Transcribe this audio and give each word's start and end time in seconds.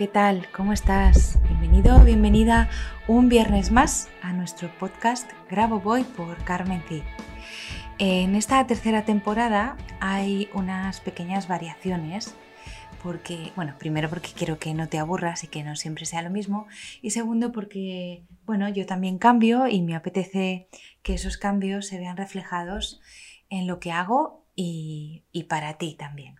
¿Qué 0.00 0.08
tal? 0.08 0.50
¿Cómo 0.50 0.72
estás? 0.72 1.38
Bienvenido, 1.46 2.02
bienvenida 2.02 2.70
un 3.06 3.28
viernes 3.28 3.70
más 3.70 4.08
a 4.22 4.32
nuestro 4.32 4.74
podcast 4.78 5.30
Grabo 5.50 5.78
Voy 5.78 6.04
por 6.04 6.42
Carmen 6.42 6.82
Cid. 6.88 7.02
En 7.98 8.34
esta 8.34 8.66
tercera 8.66 9.04
temporada 9.04 9.76
hay 10.00 10.48
unas 10.54 11.02
pequeñas 11.02 11.48
variaciones 11.48 12.34
porque, 13.02 13.52
bueno, 13.56 13.74
primero 13.78 14.08
porque 14.08 14.30
quiero 14.34 14.58
que 14.58 14.72
no 14.72 14.88
te 14.88 14.98
aburras 14.98 15.44
y 15.44 15.48
que 15.48 15.62
no 15.62 15.76
siempre 15.76 16.06
sea 16.06 16.22
lo 16.22 16.30
mismo 16.30 16.66
y 17.02 17.10
segundo 17.10 17.52
porque, 17.52 18.24
bueno, 18.46 18.70
yo 18.70 18.86
también 18.86 19.18
cambio 19.18 19.66
y 19.66 19.82
me 19.82 19.94
apetece 19.94 20.70
que 21.02 21.12
esos 21.12 21.36
cambios 21.36 21.86
se 21.86 21.98
vean 21.98 22.16
reflejados 22.16 23.02
en 23.50 23.66
lo 23.66 23.80
que 23.80 23.92
hago 23.92 24.46
y, 24.56 25.24
y 25.30 25.44
para 25.44 25.74
ti 25.74 25.94
también. 25.94 26.39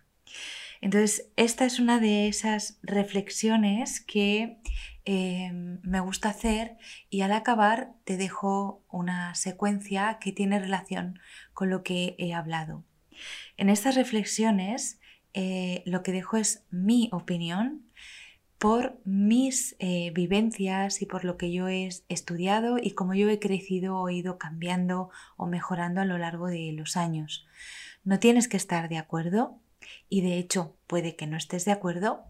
Entonces, 0.81 1.29
esta 1.35 1.65
es 1.65 1.79
una 1.79 1.99
de 1.99 2.27
esas 2.27 2.79
reflexiones 2.81 4.01
que 4.01 4.57
em, 5.05 5.79
me 5.83 5.99
gusta 5.99 6.29
hacer 6.29 6.77
y 7.09 7.21
al 7.21 7.31
acabar 7.31 7.93
te 8.03 8.17
dejo 8.17 8.83
una 8.89 9.35
secuencia 9.35 10.17
que 10.19 10.31
tiene 10.31 10.59
relación 10.59 11.19
con 11.53 11.69
lo 11.69 11.83
que 11.83 12.15
he 12.17 12.33
hablado. 12.33 12.83
En 13.57 13.69
estas 13.69 13.95
reflexiones 13.95 14.99
eh, 15.33 15.83
lo 15.85 16.03
que 16.03 16.11
dejo 16.11 16.37
es 16.37 16.65
mi 16.71 17.09
opinión 17.13 17.85
por 18.57 18.99
mis 19.05 19.75
eh, 19.79 20.11
vivencias 20.13 21.01
y 21.01 21.05
por 21.05 21.25
lo 21.25 21.37
que 21.37 21.51
yo 21.51 21.67
he 21.67 21.89
estudiado 22.09 22.77
y 22.77 22.91
cómo 22.91 23.15
yo 23.15 23.29
he 23.29 23.39
crecido 23.39 23.97
o 23.97 24.09
ido 24.09 24.37
cambiando 24.37 25.09
o 25.35 25.47
mejorando 25.47 26.01
a 26.01 26.05
lo 26.05 26.17
largo 26.17 26.47
de 26.47 26.71
los 26.73 26.95
años. 26.95 27.47
No 28.03 28.19
tienes 28.19 28.47
que 28.47 28.57
estar 28.57 28.87
de 28.89 28.97
acuerdo, 28.97 29.59
y 30.09 30.21
de 30.21 30.37
hecho 30.37 30.75
puede 30.87 31.15
que 31.15 31.27
no 31.27 31.37
estés 31.37 31.65
de 31.65 31.71
acuerdo, 31.71 32.23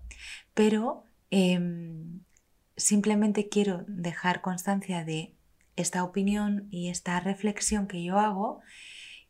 pero 0.53 1.05
em, 1.29 2.22
simplemente 2.77 3.49
quiero 3.49 3.83
dejar 3.88 4.41
constancia 4.41 5.03
de 5.03 5.33
esta 5.75 6.03
opinión 6.03 6.67
y 6.69 6.89
esta 6.89 7.19
reflexión 7.19 7.88
que 7.88 8.03
yo 8.03 8.19
hago 8.19 8.61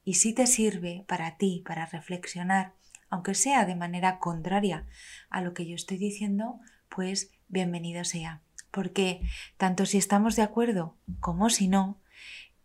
y 0.04 0.16
si 0.16 0.34
te 0.34 0.48
sirve 0.48 1.06
para 1.08 1.38
ti, 1.38 1.64
para 1.66 1.86
reflexionar, 1.86 2.74
aunque 3.10 3.36
sea 3.36 3.66
de 3.66 3.76
manera 3.76 4.20
contraria 4.20 4.88
a 5.30 5.42
lo 5.42 5.54
que 5.54 5.68
yo 5.68 5.76
estoy 5.76 5.98
diciendo, 5.98 6.60
pues 6.90 7.32
bienvenido 7.48 8.04
sea. 8.04 8.42
Porque 8.72 9.22
tanto 9.58 9.86
si 9.86 9.98
estamos 9.98 10.36
de 10.36 10.44
acuerdo 10.44 10.96
como 11.20 11.50
si 11.50 11.68
no, 11.68 12.00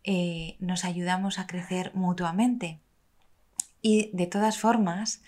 eh, 0.03 0.55
nos 0.59 0.85
ayudamos 0.85 1.37
a 1.37 1.47
crecer 1.47 1.93
mutuamente. 1.93 2.79
Y 3.81 4.09
de 4.13 4.27
todas 4.27 4.59
formas, 4.59 5.21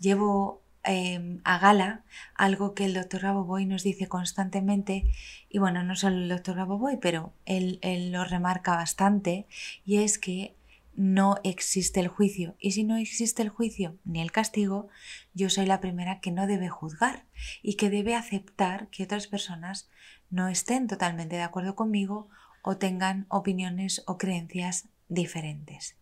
llevo 0.00 0.62
em, 0.84 1.40
a 1.44 1.58
gala 1.58 2.04
algo 2.34 2.74
que 2.74 2.84
el 2.84 2.94
doctor 2.94 3.22
Raboboy 3.22 3.66
nos 3.66 3.82
dice 3.82 4.06
constantemente, 4.06 5.04
y 5.48 5.58
bueno, 5.58 5.82
no 5.82 5.96
solo 5.96 6.16
el 6.16 6.28
doctor 6.28 6.56
Raboboy, 6.56 6.98
pero 7.00 7.32
él, 7.44 7.78
él 7.82 8.12
lo 8.12 8.24
remarca 8.24 8.76
bastante, 8.76 9.46
y 9.84 9.98
es 9.98 10.18
que 10.18 10.54
no 10.96 11.36
existe 11.44 12.00
el 12.00 12.08
juicio. 12.08 12.56
Y 12.58 12.72
si 12.72 12.82
no 12.82 12.96
existe 12.96 13.42
el 13.42 13.50
juicio 13.50 13.98
ni 14.04 14.20
el 14.20 14.32
castigo, 14.32 14.88
yo 15.34 15.50
soy 15.50 15.66
la 15.66 15.80
primera 15.80 16.20
que 16.20 16.32
no 16.32 16.46
debe 16.46 16.68
juzgar 16.68 17.26
y 17.62 17.74
que 17.74 17.90
debe 17.90 18.14
aceptar 18.14 18.88
que 18.88 19.04
otras 19.04 19.26
personas 19.26 19.88
no 20.30 20.48
estén 20.48 20.88
totalmente 20.88 21.36
de 21.36 21.42
acuerdo 21.42 21.76
conmigo 21.76 22.28
o 22.62 22.78
tengan 22.78 23.26
opiniones 23.28 24.02
o 24.06 24.16
creencias 24.18 24.88
diferentes. 25.08 25.96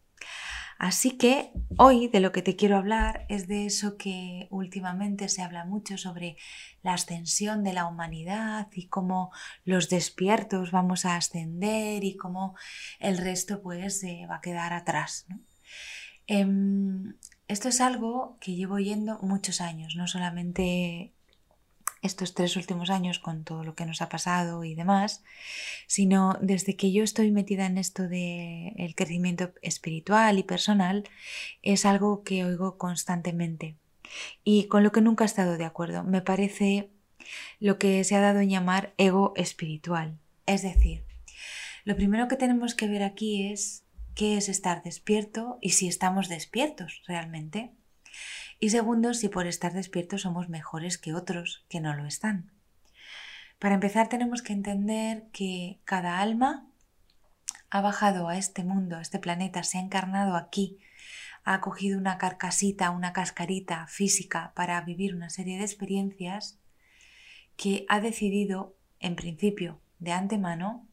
Así 0.85 1.13
que 1.13 1.51
hoy 1.79 2.09
de 2.09 2.21
lo 2.21 2.31
que 2.31 2.43
te 2.43 2.57
quiero 2.57 2.77
hablar 2.77 3.25
es 3.31 3.49
de 3.49 3.65
eso 3.65 3.97
que 3.97 4.49
últimamente 4.51 5.31
se 5.31 5.41
habla 5.41 5.65
mucho 5.65 5.97
sobre 5.97 6.37
la 6.83 6.93
ascensión 6.93 7.65
de 7.65 7.73
la 7.73 7.87
humanidad 7.87 8.69
y 8.71 8.89
cómo 8.89 9.33
los 9.65 9.89
despiertos 9.89 10.73
vamos 10.73 11.07
a 11.07 11.17
ascender 11.17 12.05
y 12.05 12.19
cómo 12.19 12.55
el 12.99 13.17
resto 13.17 13.63
pues 13.63 14.05
va 14.31 14.37
a 14.37 14.41
quedar 14.43 14.75
atrás. 14.75 15.27
Em, 16.27 17.15
esto 17.49 17.71
es 17.71 17.81
algo 17.81 18.37
que 18.39 18.55
llevo 18.55 18.75
oyendo 18.75 19.19
muchos 19.23 19.63
años, 19.63 19.97
no 19.97 20.07
solamente 20.07 21.14
estos 22.05 22.35
tres 22.35 22.57
últimos 22.57 22.91
años 22.91 23.19
con 23.19 23.45
todo 23.45 23.65
lo 23.65 23.75
que 23.75 23.87
nos 23.87 24.03
ha 24.03 24.09
pasado 24.09 24.63
y 24.63 24.75
demás, 24.75 25.25
sino 25.87 26.39
desde 26.41 26.77
que 26.77 26.93
yo 26.93 27.03
estoy 27.03 27.33
metida 27.33 27.67
en 27.67 27.79
esto 27.79 28.05
del 28.05 28.73
el 28.77 28.95
crecimiento 28.95 29.53
espiritual 29.63 30.39
y 30.39 30.43
personal, 30.43 31.05
es 31.63 31.87
algo 31.87 32.23
que 32.23 32.45
oigo 32.45 32.77
constantemente 32.77 33.77
y 34.45 34.65
con 34.65 34.83
lo 34.83 34.93
que 34.93 35.01
nunca 35.01 35.25
he 35.25 35.27
estado 35.27 35.57
de 35.57 35.65
acuerdo. 35.65 36.05
Me 36.05 36.21
parece 36.21 36.91
lo 37.59 37.79
que 37.79 38.05
se 38.05 38.15
ha 38.15 38.21
dado 38.21 38.41
en 38.41 38.51
llamar 38.51 38.93
ego 38.99 39.33
espiritual. 39.37 40.19
Es 40.47 40.63
decir, 40.63 41.05
lo 41.85 41.97
primero 41.97 42.29
que 42.29 42.37
tenemos 42.37 42.75
que 42.75 42.87
ver 42.87 43.03
aquí 43.03 43.51
es 43.51 43.85
qué 44.15 44.37
es 44.37 44.49
estar 44.49 44.83
despierto 44.83 45.59
y 45.63 45.71
si 45.71 45.89
estamos 45.89 46.29
despiertos 46.29 47.03
realmente. 47.07 47.73
Y 48.65 48.71
segundo, 48.71 49.13
si 49.13 49.29
por 49.29 49.47
estar 49.47 49.75
despiertos 49.75 50.23
somos 50.23 50.49
mejores 50.49 50.97
que 50.97 51.13
otros 51.13 51.67
que 51.69 51.81
no 51.81 51.93
lo 51.93 52.07
están. 52.07 52.51
Para 53.59 53.75
empezar 53.75 54.09
tenemos 54.09 54.41
que 54.41 54.55
entender 54.55 55.25
que 55.35 55.81
cada 55.85 56.19
alma 56.21 56.67
ha 57.69 57.83
bajado 57.83 58.27
a 58.27 58.39
este 58.39 58.65
mundo, 58.65 58.97
a 58.97 59.03
este 59.03 59.19
planeta, 59.19 59.63
se 59.65 59.77
ha 59.77 59.83
encarnado 59.83 60.35
aquí, 60.35 60.79
ha 61.45 61.61
cogido 61.61 61.99
una 61.99 62.17
carcasita, 62.17 62.89
una 62.89 63.13
cascarita 63.13 63.87
física 63.87 64.55
para 64.57 64.81
vivir 64.81 65.15
una 65.15 65.29
serie 65.29 65.59
de 65.59 65.65
experiencias 65.65 66.59
que 67.59 67.85
ha 67.91 68.01
decidido, 68.01 68.75
en 68.99 69.15
principio, 69.15 69.79
de 69.99 70.13
antemano, 70.13 70.89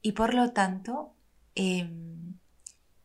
y 0.00 0.12
por 0.12 0.32
lo 0.32 0.52
tanto 0.54 1.14
em, 1.54 2.38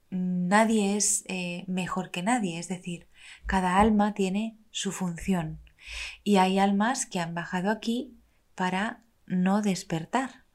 nadie 0.10 0.96
es 0.96 1.26
eh, 1.28 1.66
mejor 1.68 2.12
que 2.12 2.24
nadie, 2.24 2.60
es 2.60 2.70
decir, 2.70 3.10
cada 3.46 3.80
alma 3.80 4.14
tiene 4.14 4.58
su 4.72 4.92
función. 4.92 5.60
Y 6.24 6.38
hay 6.38 6.60
almas 6.60 7.06
que 7.06 7.20
han 7.20 7.34
bajado 7.34 7.70
aquí 7.70 8.16
para 8.56 9.04
no 9.26 9.62
despertar 9.62 10.46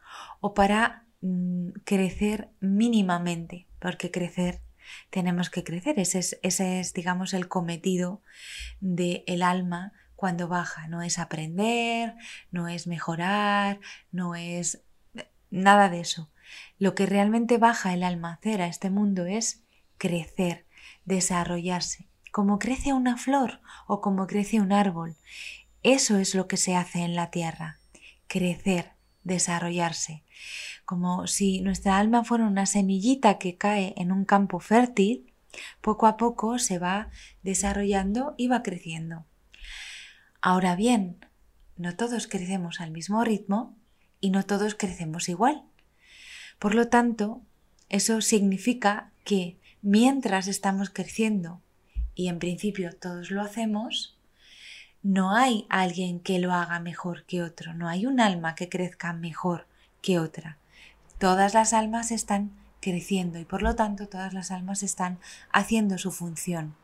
o 0.40 0.54
para 0.54 1.04
mm, 1.20 1.70
crecer 1.84 2.48
mínimamente, 2.60 3.66
porque 3.78 4.10
crecer 4.10 4.62
tenemos 5.10 5.50
que 5.50 5.64
crecer, 5.64 5.98
ese 5.98 6.18
es, 6.18 6.38
ese 6.42 6.80
es 6.80 6.94
digamos 6.94 7.34
el 7.34 7.48
cometido 7.48 8.22
del 8.80 9.22
el 9.26 9.42
alma 9.42 9.92
cuando 10.16 10.48
baja, 10.48 10.88
no 10.88 11.02
es 11.02 11.18
aprender, 11.18 12.14
no 12.50 12.66
es 12.66 12.88
mejorar, 12.88 13.78
no 14.10 14.34
es 14.34 14.82
nada 15.48 15.88
de 15.88 16.00
eso. 16.00 16.28
Lo 16.78 16.96
que 16.96 17.06
realmente 17.06 17.56
baja 17.56 17.94
el 17.94 18.02
alma 18.02 18.40
a 18.42 18.66
este 18.66 18.90
mundo 18.90 19.26
es 19.26 19.62
crecer, 19.96 20.66
desarrollarse, 21.04 22.07
como 22.38 22.60
crece 22.60 22.92
una 22.92 23.16
flor 23.16 23.60
o 23.88 24.00
como 24.00 24.28
crece 24.28 24.60
un 24.60 24.70
árbol. 24.70 25.16
Eso 25.82 26.18
es 26.18 26.36
lo 26.36 26.46
que 26.46 26.56
se 26.56 26.76
hace 26.76 27.00
en 27.00 27.16
la 27.16 27.32
tierra, 27.32 27.80
crecer, 28.28 28.92
desarrollarse, 29.24 30.22
como 30.84 31.26
si 31.26 31.60
nuestra 31.62 31.98
alma 31.98 32.22
fuera 32.22 32.46
una 32.46 32.66
semillita 32.66 33.38
que 33.38 33.56
cae 33.56 33.92
en 33.96 34.12
un 34.12 34.24
campo 34.24 34.60
fértil, 34.60 35.32
poco 35.80 36.06
a 36.06 36.16
poco 36.16 36.60
se 36.60 36.78
va 36.78 37.10
desarrollando 37.42 38.36
y 38.38 38.46
va 38.46 38.62
creciendo. 38.62 39.26
Ahora 40.40 40.76
bien, 40.76 41.26
no 41.76 41.96
todos 41.96 42.28
crecemos 42.28 42.80
al 42.80 42.92
mismo 42.92 43.24
ritmo 43.24 43.74
y 44.20 44.30
no 44.30 44.44
todos 44.44 44.76
crecemos 44.76 45.28
igual. 45.28 45.64
Por 46.60 46.76
lo 46.76 46.86
tanto, 46.86 47.42
eso 47.88 48.20
significa 48.20 49.10
que 49.24 49.58
mientras 49.82 50.46
estamos 50.46 50.88
creciendo, 50.88 51.62
y 52.18 52.26
en 52.26 52.40
principio 52.40 52.90
todos 52.92 53.30
lo 53.30 53.40
hacemos, 53.42 54.18
no 55.04 55.36
hay 55.36 55.66
alguien 55.68 56.18
que 56.18 56.40
lo 56.40 56.52
haga 56.52 56.80
mejor 56.80 57.22
que 57.26 57.44
otro, 57.44 57.74
no 57.74 57.88
hay 57.88 58.06
un 58.06 58.18
alma 58.18 58.56
que 58.56 58.68
crezca 58.68 59.12
mejor 59.12 59.68
que 60.02 60.18
otra. 60.18 60.58
Todas 61.18 61.54
las 61.54 61.72
almas 61.72 62.10
están 62.10 62.50
creciendo 62.80 63.38
y 63.38 63.44
por 63.44 63.62
lo 63.62 63.76
tanto 63.76 64.08
todas 64.08 64.34
las 64.34 64.50
almas 64.50 64.82
están 64.82 65.20
haciendo 65.52 65.96
su 65.96 66.10
función. 66.10 66.74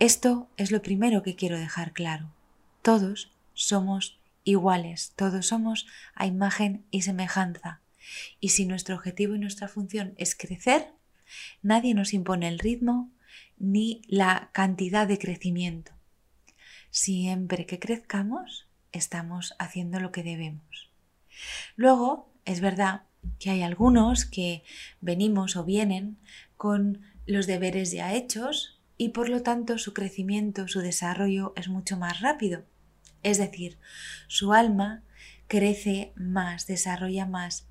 Esto 0.00 0.48
es 0.56 0.72
lo 0.72 0.82
primero 0.82 1.22
que 1.22 1.36
quiero 1.36 1.56
dejar 1.56 1.92
claro. 1.92 2.32
Todos 2.82 3.30
somos 3.52 4.18
iguales, 4.42 5.12
todos 5.14 5.46
somos 5.46 5.86
a 6.16 6.26
imagen 6.26 6.84
y 6.90 7.02
semejanza. 7.02 7.78
Y 8.40 8.48
si 8.48 8.66
nuestro 8.66 8.96
objetivo 8.96 9.36
y 9.36 9.38
nuestra 9.38 9.68
función 9.68 10.14
es 10.16 10.34
crecer, 10.34 10.90
nadie 11.62 11.94
nos 11.94 12.12
impone 12.12 12.48
el 12.48 12.58
ritmo 12.58 13.13
ni 13.58 14.02
la 14.08 14.50
cantidad 14.52 15.06
de 15.06 15.18
crecimiento. 15.18 15.92
Siempre 16.90 17.66
que 17.66 17.78
crezcamos, 17.78 18.66
estamos 18.92 19.54
haciendo 19.58 20.00
lo 20.00 20.12
que 20.12 20.22
debemos. 20.22 20.90
Luego, 21.76 22.32
es 22.44 22.60
verdad 22.60 23.02
que 23.38 23.50
hay 23.50 23.62
algunos 23.62 24.24
que 24.24 24.62
venimos 25.00 25.56
o 25.56 25.64
vienen 25.64 26.18
con 26.56 27.02
los 27.26 27.46
deberes 27.46 27.90
ya 27.92 28.14
hechos 28.14 28.80
y 28.96 29.10
por 29.10 29.28
lo 29.28 29.42
tanto 29.42 29.78
su 29.78 29.92
crecimiento, 29.92 30.68
su 30.68 30.80
desarrollo 30.80 31.52
es 31.56 31.68
mucho 31.68 31.96
más 31.96 32.20
rápido. 32.20 32.64
Es 33.22 33.38
decir, 33.38 33.78
su 34.28 34.52
alma 34.52 35.02
crece 35.48 36.12
más, 36.16 36.66
desarrolla 36.66 37.26
más. 37.26 37.66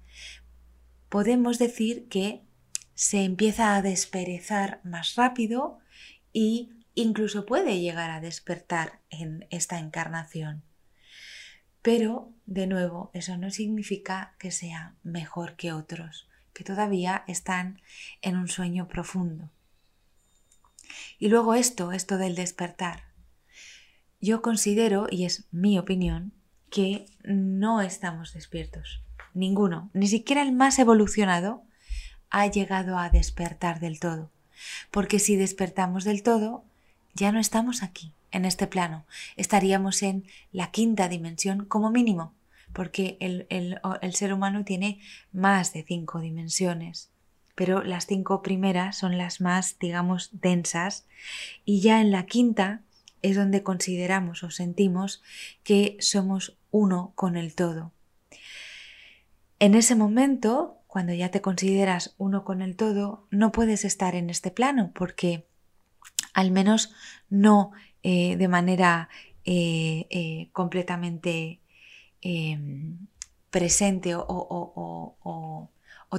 Podemos 1.09 1.59
decir 1.59 2.07
que 2.09 2.41
se 2.95 3.23
empieza 3.23 3.75
a 3.75 3.81
desperezar 3.81 4.81
más 4.83 5.15
rápido 5.15 5.79
y 6.31 6.71
incluso 6.95 7.45
puede 7.45 7.79
llegar 7.79 8.11
a 8.11 8.21
despertar 8.21 8.99
en 9.09 9.47
esta 9.49 9.79
encarnación. 9.79 10.63
Pero, 11.81 12.31
de 12.45 12.67
nuevo, 12.67 13.11
eso 13.13 13.37
no 13.37 13.51
significa 13.51 14.35
que 14.39 14.51
sea 14.51 14.95
mejor 15.03 15.55
que 15.55 15.73
otros, 15.73 16.29
que 16.53 16.63
todavía 16.63 17.23
están 17.27 17.81
en 18.21 18.37
un 18.37 18.47
sueño 18.47 18.87
profundo. 18.87 19.49
Y 21.19 21.27
luego 21.27 21.55
esto, 21.55 21.91
esto 21.91 22.17
del 22.17 22.35
despertar. 22.35 23.03
Yo 24.21 24.41
considero, 24.41 25.07
y 25.09 25.25
es 25.25 25.45
mi 25.51 25.77
opinión, 25.77 26.31
que 26.69 27.05
no 27.23 27.81
estamos 27.81 28.33
despiertos. 28.33 29.01
Ninguno, 29.33 29.89
ni 29.93 30.07
siquiera 30.07 30.41
el 30.41 30.53
más 30.53 30.79
evolucionado, 30.79 31.63
ha 32.33 32.47
llegado 32.47 32.97
a 32.97 33.09
despertar 33.09 33.79
del 33.79 33.99
todo. 33.99 34.29
Porque 34.91 35.19
si 35.19 35.35
despertamos 35.35 36.03
del 36.03 36.23
todo, 36.23 36.65
ya 37.13 37.31
no 37.31 37.39
estamos 37.39 37.83
aquí 37.83 38.11
en 38.31 38.43
este 38.43 38.65
plano. 38.67 39.05
Estaríamos 39.37 40.01
en 40.01 40.25
la 40.51 40.71
quinta 40.71 41.07
dimensión 41.07 41.65
como 41.65 41.91
mínimo, 41.91 42.33
porque 42.73 43.17
el, 43.19 43.45
el, 43.49 44.15
ser 44.15 44.33
humano 44.33 44.65
tiene 44.65 44.99
más 45.31 45.71
de 45.71 45.83
cinco 45.83 46.19
dimensiones 46.19 47.09
pero 47.55 47.83
las 47.83 48.07
cinco 48.07 48.41
primeras 48.41 48.97
son 48.97 49.19
las 49.19 49.39
más, 49.39 49.77
digamos, 49.77 50.29
densas 50.31 51.05
y 51.65 51.81
ya 51.81 52.01
en 52.01 52.09
la 52.09 52.25
quinta 52.25 52.81
es 53.21 53.35
donde 53.35 53.61
consideramos 53.61 54.41
o 54.41 54.49
sentimos 54.49 55.21
que 55.63 55.95
somos 55.99 56.57
uno 56.71 57.11
con 57.13 57.37
el 57.37 57.53
todo. 57.53 57.91
En 59.59 59.75
ese 59.75 59.93
momento, 59.93 60.82
cuando 60.93 61.11
ya 61.11 61.31
te 61.31 61.41
consideras 61.41 62.13
uno 62.19 62.45
con 62.45 62.61
el 62.61 62.75
todo, 62.75 63.25
no 63.31 63.51
puedes 63.51 63.83
estar 63.83 64.13
en 64.13 64.29
este 64.29 64.51
plano 64.51 64.91
porque 64.93 65.47
al 66.35 66.51
menos 66.51 66.93
no 67.31 67.71
eh, 68.03 68.37
de 68.37 68.47
manera 68.47 69.09
eh, 69.43 70.05
eh, 70.11 70.49
completamente 70.51 71.61
em, 72.21 73.07
presente 73.49 74.13
o, 74.15 75.71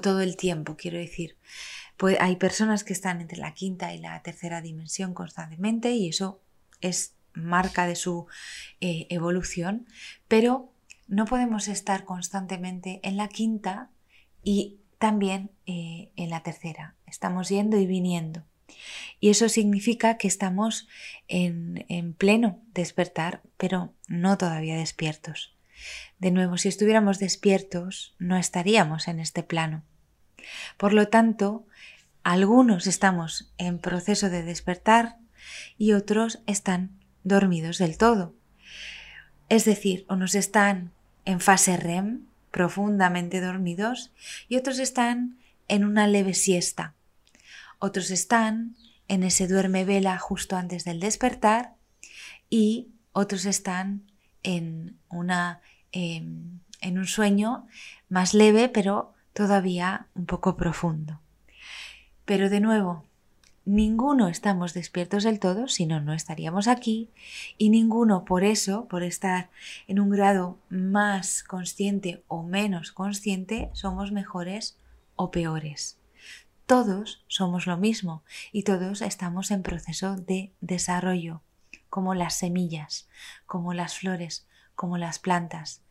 todo 0.02 0.22
el 0.22 0.36
tiempo, 0.36 0.76
quiero 0.76 0.98
decir. 0.98 1.36
Pues 1.96 2.16
hay 2.18 2.34
personas 2.34 2.82
que 2.82 2.94
están 2.94 3.20
entre 3.20 3.38
la 3.38 3.54
quinta 3.54 3.94
y 3.94 3.98
la 3.98 4.20
tercera 4.22 4.60
dimensión 4.60 5.14
constantemente 5.14 5.92
y 5.92 6.08
eso 6.08 6.40
es 6.80 7.14
marca 7.32 7.86
de 7.86 7.94
su 7.94 8.26
evolución, 8.80 9.86
pero 10.26 10.72
no 11.06 11.26
podemos 11.26 11.68
estar 11.68 12.04
constantemente 12.04 12.98
en 13.04 13.16
la 13.16 13.28
quinta 13.28 13.92
y 14.44 14.78
también 14.98 15.50
en 15.66 16.30
la 16.30 16.42
tercera. 16.42 16.94
Estamos 17.06 17.48
yendo 17.48 17.78
y 17.78 17.86
viniendo. 17.86 18.44
Y 19.20 19.30
eso 19.30 19.48
significa 19.48 20.16
que 20.16 20.28
estamos 20.28 20.88
en, 21.28 21.84
en 21.88 22.14
pleno 22.14 22.60
despertar, 22.72 23.42
pero 23.56 23.92
no 24.08 24.38
todavía 24.38 24.76
despiertos. 24.76 25.54
De 26.18 26.30
nuevo, 26.30 26.56
si 26.56 26.68
estuviéramos 26.68 27.18
despiertos, 27.18 28.14
no 28.18 28.36
estaríamos 28.36 29.08
en 29.08 29.20
este 29.20 29.42
plano. 29.42 29.82
Por 30.76 30.92
lo 30.92 31.08
tanto, 31.08 31.66
algunos 32.22 32.86
estamos 32.86 33.52
en 33.58 33.78
proceso 33.78 34.30
de 34.30 34.42
despertar 34.42 35.16
y 35.76 35.92
otros 35.92 36.40
están 36.46 36.98
dormidos 37.22 37.78
del 37.78 37.98
todo. 37.98 38.34
Es 39.48 39.64
decir, 39.64 40.06
unos 40.08 40.34
están 40.34 40.92
en 41.24 41.40
fase 41.40 41.76
REM, 41.76 42.26
profundamente 42.54 43.40
dormidos, 43.40 44.12
y 44.48 44.56
otros 44.56 44.78
están 44.78 45.38
en 45.66 45.84
una 45.84 46.06
leve 46.06 46.34
siesta, 46.34 46.94
otros 47.80 48.12
están 48.12 48.76
en 49.08 49.24
ese 49.24 49.48
duerme 49.48 49.84
vela 49.84 50.16
justo 50.18 50.56
antes 50.56 50.84
del 50.84 51.00
despertar 51.00 51.74
y 52.48 52.90
otros 53.10 53.44
están 53.44 54.02
en, 54.44 54.96
una, 55.08 55.62
em, 55.90 56.60
en 56.80 56.96
un 56.96 57.06
sueño 57.06 57.66
más 58.08 58.34
leve 58.34 58.68
pero 58.68 59.14
todavía 59.32 60.06
un 60.14 60.26
poco 60.26 60.56
profundo. 60.56 61.20
Pero 62.24 62.48
de 62.50 62.60
nuevo, 62.60 63.04
ninguno 63.64 64.28
estamos 64.28 64.74
despiertos 64.74 65.24
del 65.24 65.38
todo, 65.38 65.68
si 65.68 65.86
no, 65.86 66.00
no 66.00 66.12
estaríamos 66.12 66.68
aquí, 66.68 67.10
y 67.58 67.70
ninguno 67.70 68.24
por 68.24 68.44
eso, 68.44 68.86
por 68.88 69.02
estar 69.02 69.50
en 69.86 70.00
un 70.00 70.10
grado 70.10 70.58
más 70.68 71.42
consciente 71.42 72.22
o 72.28 72.42
menos 72.42 72.92
consciente, 72.92 73.70
somos 73.72 74.12
mejores 74.12 74.78
o 75.16 75.30
peores 75.30 75.98
todos 76.66 77.22
somos 77.28 77.66
lo 77.66 77.76
mismo 77.76 78.22
y 78.52 78.62
todos 78.62 79.02
estamos 79.02 79.50
en 79.50 79.62
proceso 79.62 80.16
de 80.16 80.52
desarrollo, 80.60 81.42
como 81.90 82.14
las 82.14 82.34
semillas, 82.34 83.08
como 83.46 83.74
las 83.74 83.98
flores, 83.98 84.46
como 84.74 84.96
las 84.96 85.18
plantas. 85.18 85.82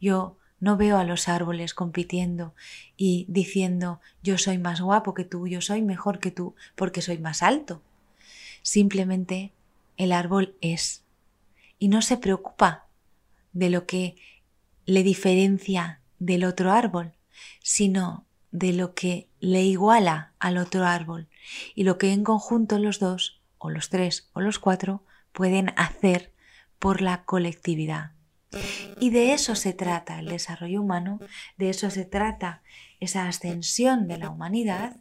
Yo 0.00 0.37
no 0.60 0.76
veo 0.76 0.98
a 0.98 1.04
los 1.04 1.28
árboles 1.28 1.74
compitiendo 1.74 2.54
y 2.96 3.26
diciendo 3.28 4.00
yo 4.22 4.38
soy 4.38 4.58
más 4.58 4.80
guapo 4.80 5.14
que 5.14 5.24
tú, 5.24 5.46
yo 5.46 5.60
soy 5.60 5.82
mejor 5.82 6.18
que 6.18 6.30
tú, 6.30 6.54
porque 6.74 7.02
soy 7.02 7.18
más 7.18 7.42
alto. 7.42 7.82
Simplemente 8.62 9.52
el 9.96 10.12
árbol 10.12 10.56
es 10.60 11.04
y 11.78 11.88
no 11.88 12.02
se 12.02 12.16
preocupa 12.16 12.86
de 13.52 13.70
lo 13.70 13.86
que 13.86 14.16
le 14.84 15.02
diferencia 15.02 16.00
del 16.18 16.44
otro 16.44 16.72
árbol, 16.72 17.12
sino 17.62 18.24
de 18.50 18.72
lo 18.72 18.94
que 18.94 19.28
le 19.40 19.62
iguala 19.62 20.32
al 20.38 20.58
otro 20.58 20.84
árbol 20.84 21.28
y 21.74 21.84
lo 21.84 21.98
que 21.98 22.12
en 22.12 22.24
conjunto 22.24 22.78
los 22.78 22.98
dos, 22.98 23.40
o 23.58 23.70
los 23.70 23.90
tres, 23.90 24.28
o 24.32 24.40
los 24.40 24.58
cuatro, 24.58 25.02
pueden 25.32 25.72
hacer 25.76 26.32
por 26.78 27.00
la 27.00 27.24
colectividad. 27.24 28.12
Y 28.98 29.10
de 29.10 29.32
eso 29.32 29.54
se 29.54 29.72
trata 29.72 30.18
el 30.18 30.26
desarrollo 30.26 30.80
humano, 30.80 31.20
de 31.56 31.70
eso 31.70 31.90
se 31.90 32.04
trata 32.04 32.62
esa 33.00 33.28
ascensión 33.28 34.08
de 34.08 34.18
la 34.18 34.30
humanidad 34.30 34.96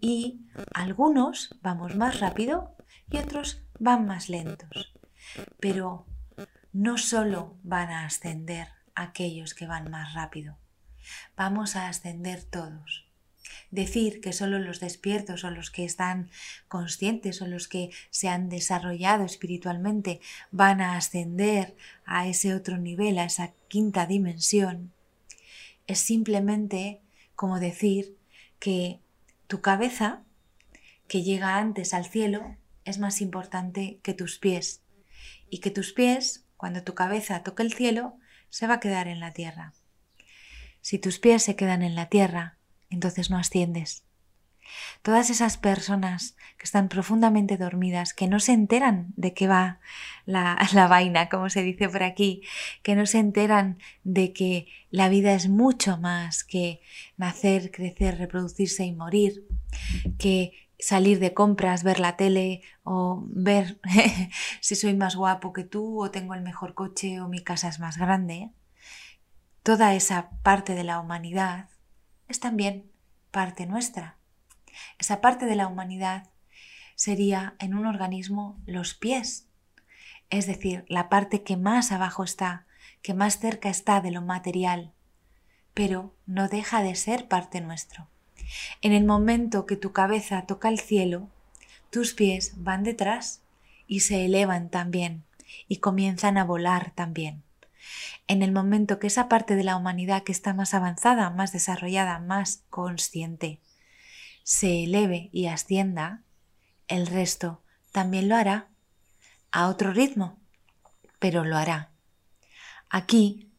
y 0.00 0.40
algunos 0.72 1.58
vamos 1.62 1.94
más 1.96 2.20
rápido 2.20 2.74
y 3.10 3.18
otros 3.18 3.62
van 3.78 4.06
más 4.06 4.28
lentos. 4.28 4.94
Pero 5.60 6.06
no 6.72 6.98
solo 6.98 7.56
van 7.62 7.90
a 7.90 8.06
ascender 8.06 8.68
aquellos 8.94 9.54
que 9.54 9.66
van 9.66 9.90
más 9.90 10.14
rápido, 10.14 10.58
vamos 11.36 11.76
a 11.76 11.88
ascender 11.88 12.44
todos. 12.44 13.11
Decir 13.72 14.20
que 14.20 14.32
solo 14.32 14.60
los 14.60 14.78
despiertos 14.78 15.42
o 15.42 15.50
los 15.50 15.70
que 15.70 15.84
están 15.84 16.30
conscientes 16.68 17.42
o 17.42 17.46
los 17.46 17.66
que 17.66 17.90
se 18.10 18.28
han 18.28 18.48
desarrollado 18.48 19.24
espiritualmente 19.24 20.20
van 20.52 20.80
a 20.80 20.96
ascender 20.96 21.74
a 22.04 22.28
ese 22.28 22.54
otro 22.54 22.76
nivel, 22.76 23.18
a 23.18 23.24
esa 23.24 23.52
quinta 23.66 24.06
dimensión, 24.06 24.92
es 25.86 25.98
simplemente 25.98 27.00
como 27.34 27.58
decir 27.58 28.16
que 28.60 29.00
tu 29.48 29.60
cabeza, 29.60 30.22
que 31.08 31.22
llega 31.22 31.56
antes 31.56 31.94
al 31.94 32.04
cielo, 32.04 32.56
es 32.84 32.98
más 32.98 33.20
importante 33.20 33.98
que 34.02 34.14
tus 34.14 34.38
pies 34.38 34.82
y 35.50 35.58
que 35.58 35.70
tus 35.70 35.92
pies, 35.92 36.44
cuando 36.56 36.82
tu 36.82 36.94
cabeza 36.94 37.42
toque 37.42 37.62
el 37.62 37.72
cielo, 37.72 38.16
se 38.50 38.66
va 38.66 38.74
a 38.74 38.80
quedar 38.80 39.08
en 39.08 39.18
la 39.18 39.32
tierra. 39.32 39.72
Si 40.82 40.98
tus 40.98 41.18
pies 41.18 41.42
se 41.42 41.56
quedan 41.56 41.82
en 41.82 41.94
la 41.94 42.06
tierra, 42.06 42.58
entonces 42.94 43.30
no 43.30 43.38
asciendes. 43.38 44.04
Todas 45.02 45.30
esas 45.30 45.56
personas 45.56 46.36
que 46.56 46.64
están 46.64 46.88
profundamente 46.88 47.56
dormidas, 47.56 48.14
que 48.14 48.28
no 48.28 48.40
se 48.40 48.52
enteran 48.52 49.12
de 49.16 49.34
qué 49.34 49.48
va 49.48 49.80
la, 50.26 50.86
vaina, 50.88 51.28
como 51.28 51.50
se 51.50 51.62
dice 51.62 51.88
por 51.88 52.02
aquí, 52.02 52.42
que 52.82 52.94
no 52.94 53.06
se 53.06 53.18
enteran 53.18 53.78
de 54.04 54.32
que 54.32 54.66
la 54.90 55.08
vida 55.08 55.34
es 55.34 55.48
mucho 55.48 55.98
más 55.98 56.44
que 56.44 56.80
nacer, 57.16 57.70
crecer, 57.70 58.18
reproducirse 58.18 58.84
y 58.84 58.92
morir, 58.92 59.46
que 60.18 60.52
salir 60.78 61.20
de 61.20 61.32
compras, 61.32 61.84
ver 61.84 62.00
la 62.00 62.16
tele 62.16 62.62
o 62.82 63.22
ver 63.26 63.80
si 64.60 64.74
soy 64.74 64.94
más 64.94 65.16
guapo 65.16 65.52
que 65.52 65.64
tú 65.64 66.02
o 66.02 66.10
tengo 66.10 66.34
el 66.34 66.42
mejor 66.42 66.74
coche 66.74 67.20
o 67.20 67.28
mi 67.28 67.42
casa 67.42 67.68
es 67.68 67.78
más 67.78 67.96
grande. 67.98 68.50
Toda 69.62 69.94
esa 69.94 70.30
parte 70.42 70.74
de 70.74 70.82
la 70.82 70.98
humanidad 70.98 71.68
es 72.32 72.40
también 72.40 72.90
parte 73.30 73.66
nuestra. 73.66 74.16
Esa 74.98 75.20
parte 75.20 75.46
de 75.46 75.54
la 75.54 75.68
humanidad 75.68 76.30
sería 76.96 77.54
en 77.58 77.74
un 77.74 77.86
organismo 77.86 78.58
los 78.66 78.94
pies, 78.94 79.46
es 80.30 80.46
decir, 80.46 80.84
la 80.88 81.08
parte 81.08 81.42
que 81.42 81.56
más 81.56 81.92
abajo 81.92 82.24
está, 82.24 82.66
que 83.02 83.14
más 83.14 83.38
cerca 83.38 83.68
está 83.68 84.00
de 84.00 84.10
lo 84.10 84.22
material, 84.22 84.92
pero 85.74 86.14
no 86.26 86.48
deja 86.48 86.82
de 86.82 86.94
ser 86.94 87.28
parte 87.28 87.60
nuestro. 87.60 88.08
En 88.80 88.92
el 88.92 89.04
momento 89.04 89.66
que 89.66 89.76
tu 89.76 89.92
cabeza 89.92 90.46
toca 90.46 90.68
el 90.68 90.80
cielo, 90.80 91.28
tus 91.90 92.14
pies 92.14 92.54
van 92.56 92.82
detrás 92.82 93.42
y 93.86 94.00
se 94.00 94.24
elevan 94.24 94.70
también 94.70 95.24
y 95.68 95.76
comienzan 95.76 96.38
a 96.38 96.44
volar 96.44 96.92
también. 96.94 97.42
En 98.28 98.42
el 98.42 98.52
momento 98.52 98.98
que 98.98 99.06
esa 99.06 99.28
parte 99.28 99.56
de 99.56 99.64
la 99.64 99.76
humanidad 99.76 100.22
que 100.22 100.32
está 100.32 100.54
más 100.54 100.74
avanzada, 100.74 101.30
más 101.30 101.52
desarrollada, 101.52 102.18
más 102.18 102.64
consciente, 102.70 103.60
se 104.44 104.84
eleve 104.84 105.28
y 105.32 105.46
ascienda, 105.46 106.22
el 106.88 107.06
resto 107.06 107.62
también 107.92 108.28
lo 108.28 108.36
hará 108.36 108.68
a 109.50 109.68
otro 109.68 109.92
ritmo, 109.92 110.38
pero 111.18 111.44
lo 111.44 111.56
hará. 111.56 111.90
Aquí 112.88 113.50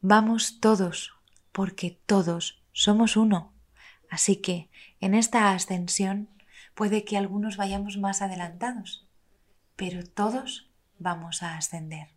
vamos 0.00 0.60
todos, 0.60 1.12
porque 1.52 1.98
todos 2.06 2.62
somos 2.72 3.16
uno. 3.16 3.52
Así 4.10 4.36
que 4.36 4.70
en 5.00 5.14
esta 5.14 5.52
ascensión 5.52 6.28
puede 6.74 7.04
que 7.04 7.16
algunos 7.16 7.56
vayamos 7.56 7.98
más 7.98 8.22
adelantados, 8.22 9.06
pero 9.76 10.04
todos 10.04 10.70
vamos 10.98 11.42
a 11.42 11.56
ascender. 11.56 12.08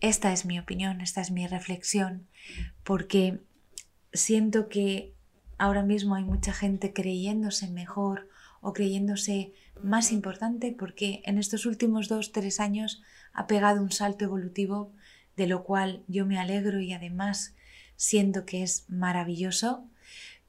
Esta 0.00 0.32
es 0.32 0.44
mi 0.44 0.58
opinión, 0.58 1.00
esta 1.00 1.20
es 1.20 1.30
mi 1.30 1.46
reflexión, 1.46 2.26
porque 2.82 3.40
siento 4.12 4.68
que 4.68 5.14
ahora 5.58 5.82
mismo 5.82 6.16
hay 6.16 6.24
mucha 6.24 6.52
gente 6.52 6.92
creyéndose 6.92 7.68
mejor 7.68 8.28
o 8.60 8.72
creyéndose 8.72 9.52
más 9.82 10.12
importante 10.12 10.74
porque 10.76 11.22
en 11.24 11.38
estos 11.38 11.66
últimos 11.66 12.08
dos, 12.08 12.32
tres 12.32 12.60
años 12.60 13.02
ha 13.32 13.46
pegado 13.46 13.82
un 13.82 13.90
salto 13.90 14.24
evolutivo 14.24 14.92
de 15.36 15.46
lo 15.46 15.64
cual 15.64 16.02
yo 16.08 16.26
me 16.26 16.38
alegro 16.38 16.80
y 16.80 16.92
además 16.92 17.54
siento 17.96 18.44
que 18.44 18.62
es 18.62 18.84
maravilloso 18.88 19.84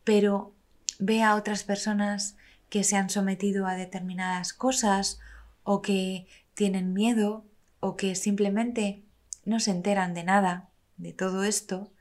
pero 0.04 0.54
ve 1.00 1.24
a 1.24 1.36
otras 1.36 1.63
personas 1.63 2.38
que 2.70 2.84
se 2.84 2.96
han 2.96 3.10
sometido 3.10 3.68
a 3.68 3.75
determinadas 3.75 4.54
cosas 4.54 5.20
o 5.63 5.82
que 5.82 6.28
tienen 6.54 6.94
miedo 6.94 7.46
o 7.86 7.98
que 7.98 8.16
simplemente 8.16 9.04
no 9.44 9.60
se 9.60 9.72
enteran 9.72 10.13
de 10.13 10.24
nada 10.24 10.70
de 10.96 11.12
todo 11.12 11.44
esto 11.44 11.92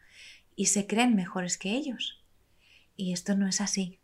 y 0.55 0.67
se 0.67 0.87
creen 0.87 1.17
mejores 1.17 1.59
que 1.59 1.73
ellos. 1.73 2.23
Y 2.97 3.13
esto 3.13 3.35
no 3.35 3.49
es 3.49 3.61
así. 3.61 3.99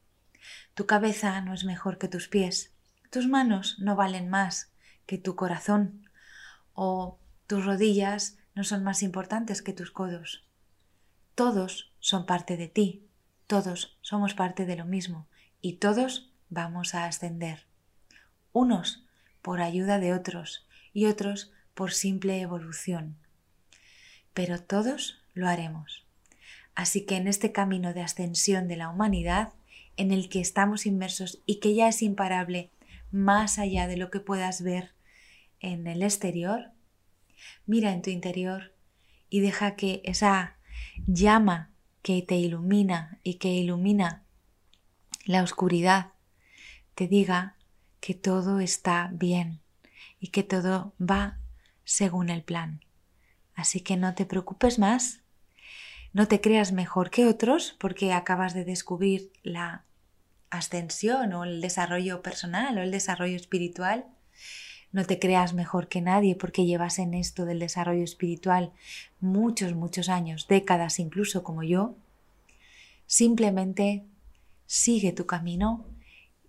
Tu 0.75 0.87
cabeza 0.87 1.41
no 1.41 1.55
es 1.55 1.63
mejor 1.63 1.99
que 1.99 2.09
tus 2.09 2.27
pies, 2.27 2.75
tus 3.11 3.29
manos 3.29 3.77
no 3.79 3.95
valen 3.95 4.29
más 4.29 4.73
que 5.07 5.19
tu 5.19 5.37
corazón 5.37 6.11
o 6.73 7.21
tus 7.47 7.65
rodillas 7.65 8.39
no 8.57 8.65
son 8.65 8.83
más 8.83 9.05
importantes 9.05 9.63
que 9.63 9.73
tus 9.73 9.93
codos. 9.93 10.49
Todos 11.37 11.93
son 12.01 12.27
parte 12.27 12.57
de 12.57 12.67
ti, 12.67 13.07
todos 13.47 13.97
somos 14.01 14.35
parte 14.35 14.67
de 14.67 14.75
lo 14.75 14.85
mismo 14.85 15.29
y 15.61 15.75
todos 15.75 16.33
vamos 16.49 16.97
a 16.97 17.05
ascender. 17.05 17.69
Unos 18.53 19.07
por 19.43 19.61
ayuda 19.61 20.01
de 20.01 20.13
otros 20.13 20.67
y 20.93 21.07
otros 21.07 21.53
por 21.79 21.93
simple 21.93 22.41
evolución. 22.41 23.17
Pero 24.35 24.61
todos 24.61 25.23
lo 25.33 25.47
haremos. 25.47 26.05
Así 26.75 27.07
que 27.07 27.15
en 27.15 27.29
este 27.29 27.53
camino 27.53 27.95
de 27.95 28.01
ascensión 28.01 28.67
de 28.67 28.75
la 28.75 28.89
humanidad, 28.89 29.53
en 29.97 30.11
el 30.11 30.29
que 30.29 30.41
estamos 30.41 30.87
inmersos 30.87 31.41
y 31.47 31.61
que 31.61 31.77
ya 31.77 31.87
es 31.87 32.03
imparable 32.03 32.73
más 33.13 33.61
allá 33.61 33.87
de 33.87 33.97
lo 33.97 34.11
que 34.11 34.19
puedas 34.19 34.61
ver 34.61 34.91
en 35.61 35.87
el 35.87 36.03
exterior, 36.03 36.73
mira 37.65 37.93
en 37.93 38.03
tu 38.03 38.11
interior 38.11 38.75
y 39.31 39.39
deja 39.39 39.77
que 39.77 40.03
esa 40.03 40.57
llama 41.07 41.71
que 42.03 42.23
te 42.23 42.35
ilumina 42.35 43.21
y 43.23 43.35
que 43.35 43.51
ilumina 43.51 44.25
la 45.27 45.45
oscuridad, 45.45 46.11
te 46.97 47.07
diga 47.07 47.55
que 48.01 48.15
todo 48.15 48.59
está 48.59 49.11
bien 49.13 49.61
y 50.19 50.29
que 50.29 50.43
todo 50.43 50.93
va 51.01 51.39
según 51.89 52.29
el 52.29 52.43
plan. 52.43 52.85
Así 53.55 53.81
que 53.81 53.97
no 53.97 54.15
te 54.15 54.27
preocupes 54.27 54.79
más, 54.79 55.21
no 56.13 56.29
te 56.29 56.43
creas 56.43 56.71
mejor 56.71 57.09
que 57.09 57.27
otros 57.27 57.77
porque 57.81 58.13
acabas 58.13 58.53
de 58.53 58.67
descubrir 58.67 59.33
la 59.43 59.85
ascensión 60.51 61.33
o 61.33 61.45
el 61.45 61.63
desarrollo 61.63 62.21
personal 62.21 62.77
o 62.77 62.83
el 62.83 62.91
desarrollo 62.91 63.37
espiritual. 63.37 64.05
No 64.93 65.07
te 65.07 65.19
creas 65.19 65.55
mejor 65.55 65.89
que 65.89 66.03
nadie 66.03 66.37
porque 66.37 66.67
llevas 66.67 66.99
en 66.99 67.15
esto 67.15 67.47
del 67.47 67.59
desarrollo 67.59 68.05
espiritual 68.05 68.71
muchos, 69.19 69.73
muchos 69.73 70.11
años, 70.11 70.47
décadas 70.47 70.99
incluso 70.99 71.43
como 71.43 71.63
yo. 71.63 71.97
Simplemente 73.07 74.05
sigue 74.67 75.13
tu 75.13 75.25
camino 75.25 75.87